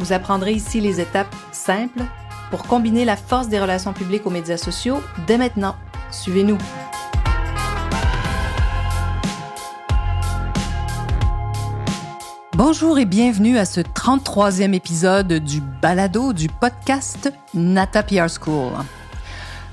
[0.00, 2.02] Vous apprendrez ici les étapes simples
[2.50, 5.76] pour combiner la force des relations publiques aux médias sociaux dès maintenant.
[6.10, 6.58] Suivez-nous.
[12.56, 18.72] Bonjour et bienvenue à ce 33e épisode du balado du podcast Nata PR School.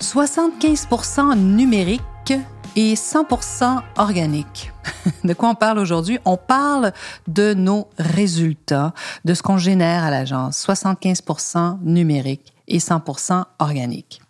[0.00, 2.34] 75% numérique
[2.76, 4.72] et 100% organique.
[5.24, 6.18] De quoi on parle aujourd'hui?
[6.24, 6.92] On parle
[7.26, 8.92] de nos résultats,
[9.24, 10.64] de ce qu'on génère à l'agence.
[10.64, 14.20] 75% numérique et 100% organique.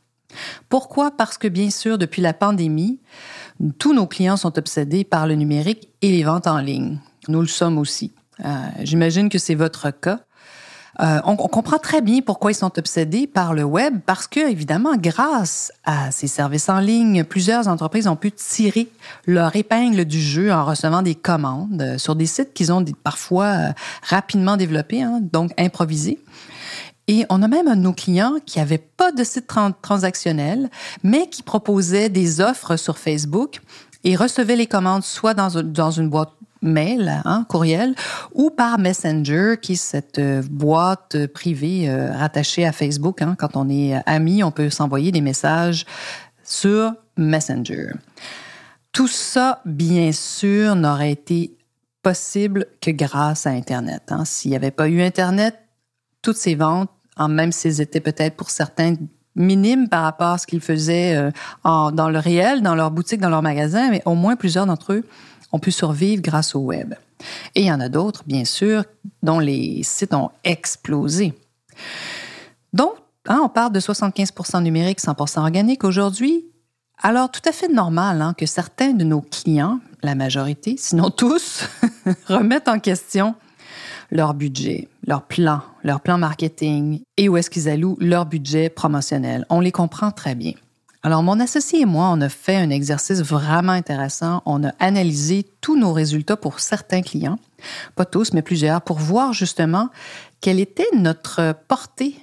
[0.69, 1.11] Pourquoi?
[1.11, 3.01] Parce que bien sûr, depuis la pandémie,
[3.79, 6.99] tous nos clients sont obsédés par le numérique et les ventes en ligne.
[7.29, 8.13] Nous le sommes aussi.
[8.45, 8.49] Euh,
[8.81, 10.21] J'imagine que c'est votre cas.
[11.01, 14.97] Euh, on, comprend très bien pourquoi ils sont obsédés par le web parce que, évidemment,
[14.97, 18.89] grâce à ces services en ligne, plusieurs entreprises ont pu tirer
[19.27, 23.45] leur épingle du jeu en recevant des commandes euh, sur des sites qu'ils ont parfois
[23.47, 26.19] euh, rapidement développés, hein, donc improvisés.
[27.09, 29.47] Et on a même un de nos clients qui avait pas de site
[29.83, 30.71] transactionnel,
[31.05, 33.61] mais qui proposait des offres sur Facebook
[34.03, 37.95] et recevait les commandes soit dans une boîte mail, hein, courriel,
[38.35, 43.23] ou par Messenger, qui est cette euh, boîte privée euh, rattachée à Facebook.
[43.23, 43.37] Hein.
[43.39, 45.87] Quand on est ami, on peut s'envoyer des messages
[46.43, 47.93] sur Messenger.
[48.93, 51.57] Tout ça, bien sûr, n'aurait été
[52.03, 54.03] possible que grâce à Internet.
[54.09, 54.25] Hein.
[54.25, 55.57] S'il n'y avait pas eu Internet,
[56.23, 56.91] toutes ces ventes,
[57.29, 58.95] même si elles étaient peut-être pour certains
[59.35, 61.31] minimes par rapport à ce qu'ils faisaient euh,
[61.63, 64.95] en, dans le réel, dans leur boutique, dans leur magasin, mais au moins plusieurs d'entre
[64.95, 65.05] eux
[65.53, 66.95] ont pu survivre grâce au web.
[67.55, 68.85] Et il y en a d'autres, bien sûr,
[69.23, 71.35] dont les sites ont explosé.
[72.73, 72.93] Donc,
[73.27, 76.47] hein, on parle de 75% numérique, 100 organique aujourd'hui.
[77.03, 81.69] Alors, tout à fait normal hein, que certains de nos clients, la majorité, sinon tous,
[82.27, 83.35] remettent en question
[84.11, 89.45] leur budget, leur plan, leur plan marketing et où est-ce qu'ils allouent leur budget promotionnel.
[89.51, 90.53] On les comprend très bien.
[91.07, 94.43] Alors, mon associé et moi, on a fait un exercice vraiment intéressant.
[94.45, 97.39] On a analysé tous nos résultats pour certains clients,
[97.95, 99.89] pas tous, mais plusieurs, pour voir justement
[100.41, 102.17] quelle était notre portée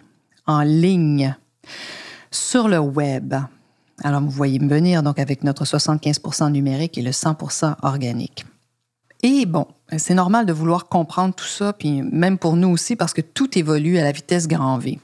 [0.47, 1.33] en ligne
[2.29, 3.35] sur le web.
[4.03, 6.19] Alors, vous voyez me venir, donc avec notre 75
[6.51, 7.37] numérique et le 100
[7.83, 8.45] organique.
[9.21, 9.65] Et bon,
[9.95, 13.57] c'est normal de vouloir comprendre tout ça, puis même pour nous aussi, parce que tout
[13.57, 14.99] évolue à la vitesse grand V.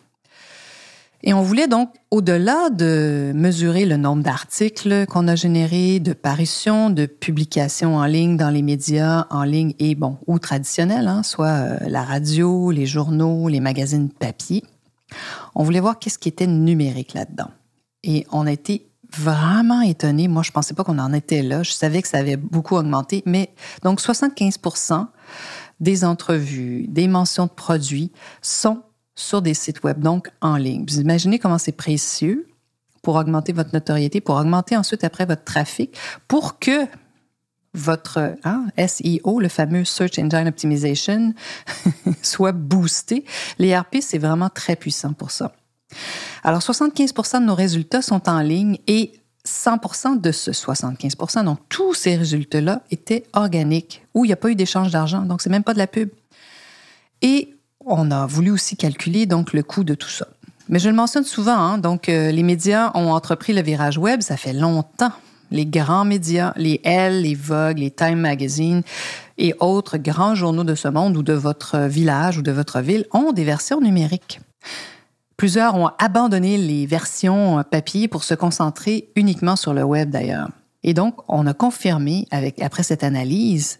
[1.23, 6.89] Et on voulait donc, au-delà de mesurer le nombre d'articles qu'on a générés, de parutions,
[6.89, 11.47] de publications en ligne dans les médias en ligne et bon, ou traditionnels, hein, soit
[11.47, 14.63] euh, la radio, les journaux, les magazines papier,
[15.55, 17.49] on voulait voir qu'est-ce qui était numérique là-dedans.
[18.03, 20.27] Et on a été vraiment étonnés.
[20.27, 21.63] Moi, je pensais pas qu'on en était là.
[21.63, 23.49] Je savais que ça avait beaucoup augmenté, mais
[23.83, 25.07] donc 75%
[25.79, 28.83] des entrevues, des mentions de produits sont
[29.19, 30.85] sur des sites web, donc en ligne.
[30.87, 32.47] Vous imaginez comment c'est précieux
[33.01, 35.95] pour augmenter votre notoriété, pour augmenter ensuite après votre trafic,
[36.27, 36.87] pour que
[37.73, 41.33] votre hein, SEO, le fameux Search Engine Optimization,
[42.23, 43.25] soit boosté.
[43.59, 45.53] Les RP, c'est vraiment très puissant pour ça.
[46.43, 51.93] Alors, 75% de nos résultats sont en ligne et 100% de ce 75% donc tous
[51.93, 55.63] ces résultats-là étaient organiques, où il n'y a pas eu d'échange d'argent, donc c'est même
[55.63, 56.09] pas de la pub.
[57.21, 57.58] Et
[57.89, 60.27] on a voulu aussi calculer donc le coût de tout ça.
[60.69, 64.21] Mais je le mentionne souvent, hein, donc euh, les médias ont entrepris le virage web,
[64.21, 65.11] ça fait longtemps.
[65.51, 68.83] Les grands médias, les Elle, les Vogue, les Time Magazine
[69.39, 73.05] et autres grands journaux de ce monde ou de votre village ou de votre ville
[73.13, 74.41] ont des versions numériques.
[75.37, 80.49] Plusieurs ont abandonné les versions papier pour se concentrer uniquement sur le web d'ailleurs.
[80.83, 83.79] Et donc, on a confirmé, avec, après cette analyse,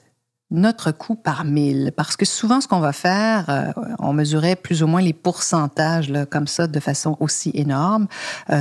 [0.52, 1.92] notre coût par mille.
[1.96, 6.12] Parce que souvent, ce qu'on va faire, euh, on mesurait plus ou moins les pourcentages
[6.30, 8.08] comme ça de façon aussi énorme.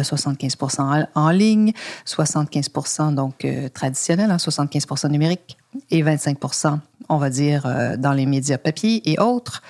[0.03, 1.73] 75 euh, en, ligne,
[2.05, 2.69] 75
[3.13, 5.57] donc euh, traditionnel, hein, 75 numérique
[5.91, 6.39] et 25
[7.09, 7.67] on va dire,
[7.99, 9.63] dans les médias papier et autres.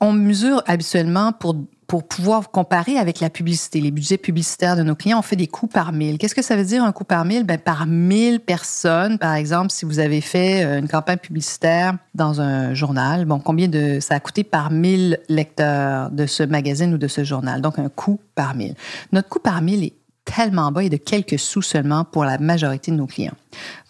[0.00, 1.56] On mesure habituellement pour,
[1.86, 5.46] pour pouvoir comparer avec la publicité, les budgets publicitaires de nos clients, on fait des
[5.46, 6.18] coûts par mille.
[6.18, 7.44] Qu'est-ce que ça veut dire un coût par mille?
[7.44, 12.40] Ben, par mille personnes, par exemple, si vous avez fait euh, une campagne publicitaire dans
[12.40, 16.98] un journal, bon, combien de, ça a coûté par mille lecteurs de ce magazine ou
[16.98, 17.60] de ce journal?
[17.60, 18.74] Donc, un coût par mille.
[19.12, 19.94] Notre coût par mille est
[20.24, 23.36] tellement bas et de quelques sous seulement pour la majorité de nos clients.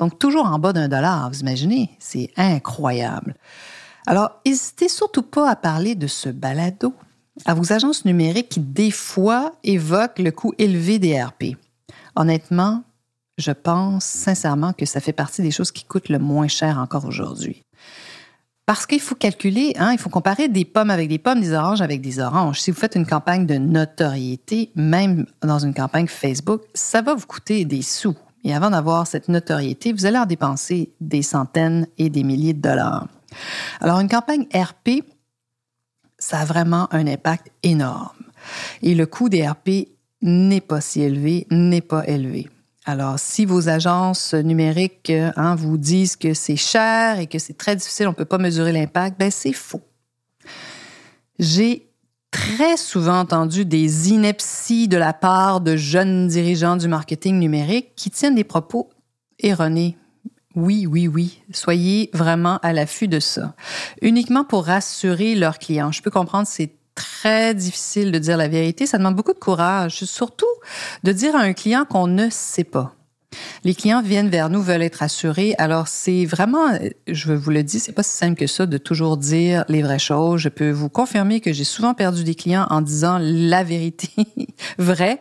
[0.01, 1.91] Donc, toujours en bas d'un dollar, vous imaginez?
[2.01, 3.35] C'est incroyable.
[4.07, 6.93] Alors, n'hésitez surtout pas à parler de ce balado
[7.45, 11.57] à vos agences numériques qui, des fois, évoquent le coût élevé des RP.
[12.17, 12.85] Honnêtement,
[13.39, 17.05] je pense sincèrement que ça fait partie des choses qui coûtent le moins cher encore
[17.05, 17.63] aujourd'hui.
[18.67, 21.83] Parce qu'il faut calculer, hein, il faut comparer des pommes avec des pommes, des oranges
[21.83, 22.61] avec des oranges.
[22.61, 27.27] Si vous faites une campagne de notoriété, même dans une campagne Facebook, ça va vous
[27.27, 28.17] coûter des sous.
[28.43, 32.63] Et avant d'avoir cette notoriété, vous allez en dépenser des centaines et des milliers de
[32.63, 33.09] dollars.
[33.81, 35.03] Alors, une campagne RP,
[36.25, 38.25] ça a vraiment un impact énorme.
[38.81, 39.89] Et le coût des RP
[40.23, 42.49] n'est pas si élevé, n'est pas élevé.
[42.87, 47.77] Alors, si vos agences numériques hein, vous disent que c'est cher et que c'est très
[47.77, 49.83] difficile, on ne peut pas mesurer l'impact, ben c'est faux.
[51.39, 51.91] J'ai
[52.31, 58.11] très souvent entendu des inepties de la part de jeunes dirigeants du marketing numérique qui
[58.11, 58.89] tiennent des propos
[59.39, 59.97] erronés
[60.57, 61.41] oui, oui, oui.
[61.53, 63.55] Soyez vraiment à l'affût de ça.
[64.03, 65.93] Uniquement pour rassurer leurs clients.
[65.93, 68.87] Je peux comprendre, c'est très difficile de dire la vérité.
[68.87, 70.47] Ça demande beaucoup de courage, surtout
[71.03, 72.95] de dire à un client qu'on ne sait pas.
[73.65, 75.55] Les clients viennent vers nous, veulent être assurés.
[75.59, 76.79] Alors, c'est vraiment,
[77.09, 79.99] je vous le dis, c'est pas si simple que ça de toujours dire les vraies
[79.99, 80.41] choses.
[80.41, 84.11] Je peux vous confirmer que j'ai souvent perdu des clients en disant la vérité
[84.79, 85.21] vraie.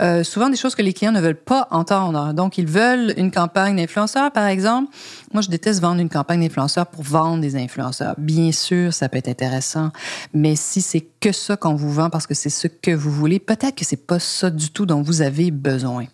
[0.00, 2.32] Euh, souvent des choses que les clients ne veulent pas entendre.
[2.32, 4.92] Donc, ils veulent une campagne d'influenceurs, par exemple.
[5.32, 8.14] Moi, je déteste vendre une campagne d'influenceurs pour vendre des influenceurs.
[8.18, 9.90] Bien sûr, ça peut être intéressant,
[10.34, 13.38] mais si c'est que ça qu'on vous vend parce que c'est ce que vous voulez,
[13.38, 16.06] peut-être que c'est pas ça du tout dont vous avez besoin.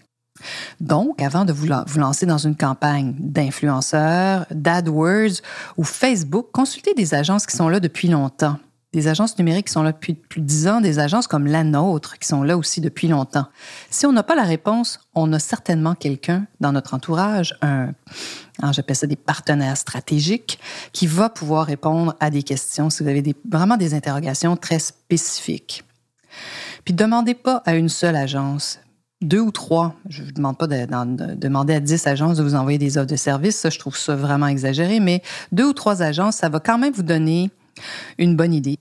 [0.81, 5.41] Donc, avant de vous, lancer dans une campagne d'influenceurs, d'AdWords
[5.77, 8.57] ou Facebook, consultez des agences qui sont là depuis longtemps.
[8.95, 11.63] Des agences numériques qui sont là depuis plus de 10 ans, des agences comme la
[11.63, 13.47] nôtre qui sont là aussi depuis longtemps.
[13.91, 17.91] Si on n'a pas la réponse, on a certainement quelqu'un dans notre entourage, un,
[18.63, 20.59] hein, j'appelle ça des partenaires stratégiques,
[20.95, 25.85] qui va pouvoir répondre à des questions si vous avez vraiment des interrogations très spécifiques.
[26.87, 28.79] Puis demandez pas à une seule agence
[29.21, 32.55] deux ou trois, je ne vous demande pas de, demander à dix agences de vous
[32.55, 36.03] envoyer des offres de services, ça, je trouve ça vraiment exagéré, mais deux ou trois
[36.03, 37.51] agences, ça va quand même vous donner
[38.19, 38.79] une bonne idée.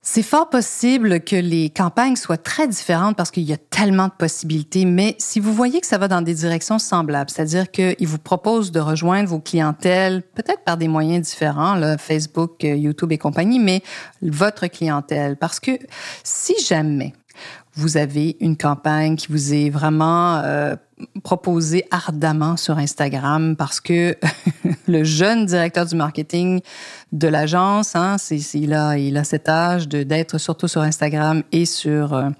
[0.00, 4.12] C'est fort possible que les campagnes soient très différentes parce qu'il y a tellement de
[4.12, 8.18] possibilités, mais si vous voyez que ça va dans des directions semblables, c'est-à-dire qu'ils vous
[8.18, 13.58] proposent de rejoindre vos clientèles, peut-être par des moyens différents, là, Facebook, YouTube et compagnie,
[13.58, 13.82] mais
[14.22, 15.72] votre clientèle, parce que
[16.22, 17.12] si jamais
[17.78, 20.74] vous avez une campagne qui vous est vraiment euh,
[21.22, 24.16] proposée ardemment sur Instagram parce que
[24.88, 26.60] le jeune directeur du marketing
[27.12, 28.16] de l'agence, hein,
[28.54, 32.30] il, a, il a cet âge d'être surtout sur Instagram et sur euh,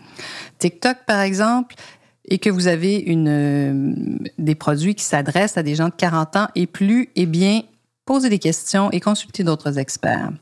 [0.58, 1.76] TikTok, par exemple,
[2.25, 3.94] et que vous avez une, euh,
[4.38, 7.61] des produits qui s'adressent à des gens de 40 ans et plus, eh bien,
[8.06, 10.32] posez des questions et consultez d'autres experts.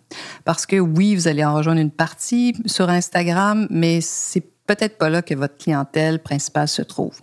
[0.46, 5.09] Parce que oui, vous allez en rejoindre une partie sur Instagram, mais c'est peut-être pas
[5.09, 7.21] là que votre clientèle principale se trouve.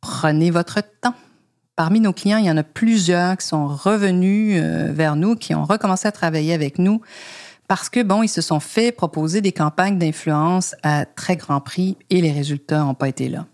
[0.00, 1.14] Prenez votre temps.
[1.74, 5.54] Parmi nos clients, il y en a plusieurs qui sont revenus euh, vers nous, qui
[5.54, 7.02] ont recommencé à travailler avec nous
[7.68, 11.96] parce que, bon, ils se sont fait proposer des campagnes d'influence à très grand prix
[12.10, 13.46] et les résultats n'ont pas été là.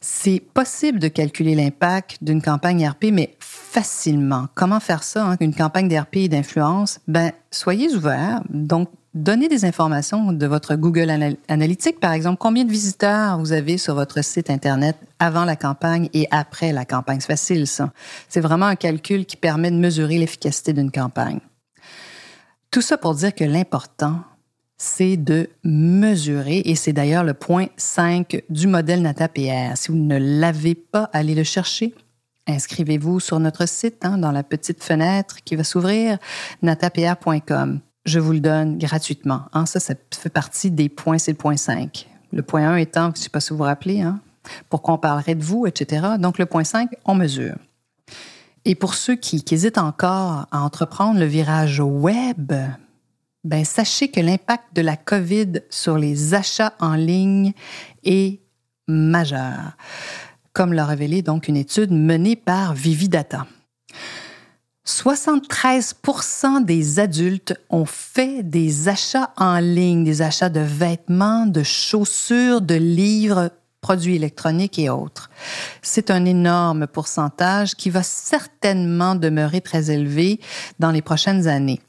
[0.00, 4.48] C'est possible de calculer l'impact d'une campagne RP, mais facilement.
[4.54, 6.98] Comment faire ça, hein, une campagne d'RP et d'influence?
[7.06, 8.42] Ben, soyez ouverts.
[8.50, 12.38] Donc, Donnez des informations de votre Google Analytics, par exemple.
[12.38, 16.86] Combien de visiteurs vous avez sur votre site Internet avant la campagne et après la
[16.86, 17.20] campagne?
[17.20, 17.92] C'est facile, ça.
[18.30, 21.40] C'est vraiment un calcul qui permet de mesurer l'efficacité d'une campagne.
[22.70, 24.20] Tout ça pour dire que l'important,
[24.78, 29.76] c'est de mesurer, et c'est d'ailleurs le point 5 du modèle NataPR.
[29.76, 31.94] Si vous ne l'avez pas, allez le chercher.
[32.46, 36.16] Inscrivez-vous sur notre site, hein, dans la petite fenêtre qui va s'ouvrir,
[36.62, 39.42] natapr.com je vous le donne gratuitement.
[39.52, 39.66] Hein.
[39.66, 42.08] Ça, ça fait partie des points, c'est le point 5.
[42.32, 44.20] Le point 1 étant, je ne sais pas si vous vous rappelez, hein,
[44.68, 46.06] pourquoi on parlerait de vous, etc.
[46.18, 47.56] Donc, le point 5, on mesure.
[48.64, 52.52] Et pour ceux qui, hésitent encore à entreprendre le virage web,
[53.44, 57.52] ben, sachez que l'impact de la COVID sur les achats en ligne
[58.04, 58.40] est
[58.86, 59.76] majeur,
[60.52, 63.46] comme l'a révélé donc une étude menée par Vividata.
[64.86, 72.60] 73% des adultes ont fait des achats en ligne, des achats de vêtements, de chaussures,
[72.60, 75.30] de livres, produits électroniques et autres.
[75.82, 80.40] C'est un énorme pourcentage qui va certainement demeurer très élevé
[80.80, 81.80] dans les prochaines années.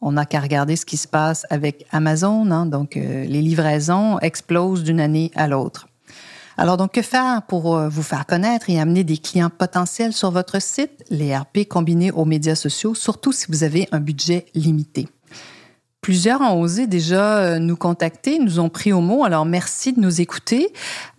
[0.00, 4.18] On n'a qu'à regarder ce qui se passe avec Amazon, hein, donc euh, les livraisons
[4.18, 5.86] explosent d'une année à l'autre.
[6.56, 10.30] Alors donc, que faire pour euh, vous faire connaître et amener des clients potentiels sur
[10.30, 15.08] votre site, les RP combinés aux médias sociaux, surtout si vous avez un budget limité?
[16.02, 19.22] Plusieurs ont osé déjà euh, nous contacter, nous ont pris au mot.
[19.22, 20.72] Alors, merci de nous écouter.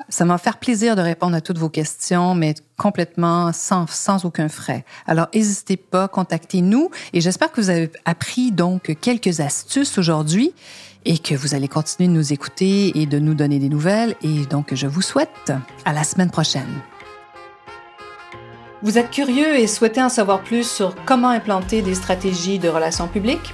[0.10, 4.50] Ça m'a fait plaisir de répondre à toutes vos questions, mais complètement sans, sans aucun
[4.50, 4.84] frais.
[5.08, 10.54] Alors, n'hésitez pas, contactez-nous et j'espère que vous avez appris donc quelques astuces aujourd'hui
[11.05, 14.15] et que vous allez continuer de nous écouter et de nous donner des nouvelles.
[14.22, 15.51] Et donc, je vous souhaite
[15.86, 16.81] à la semaine prochaine.
[18.81, 23.07] Vous êtes curieux et souhaitez en savoir plus sur comment implanter des stratégies de relations
[23.07, 23.53] publiques?